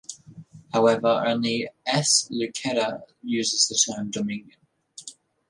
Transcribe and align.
However, 0.73 1.21
only 1.27 1.69
S. 1.85 2.27
Luketa 2.31 3.01
uses 3.21 3.67
the 3.67 3.75
term 3.93 4.09
dominion. 4.09 4.57